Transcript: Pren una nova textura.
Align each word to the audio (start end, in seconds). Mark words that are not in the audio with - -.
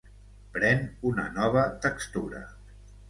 Pren 0.55 0.81
una 1.11 1.25
nova 1.37 1.67
textura. 1.85 2.43